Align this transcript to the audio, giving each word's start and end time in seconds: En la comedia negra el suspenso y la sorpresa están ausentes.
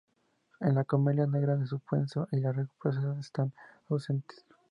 En 0.61 0.73
la 0.73 0.83
comedia 0.83 1.27
negra 1.27 1.53
el 1.53 1.67
suspenso 1.67 2.27
y 2.31 2.37
la 2.39 2.51
sorpresa 2.55 3.15
están 3.19 3.53
ausentes. 3.87 4.43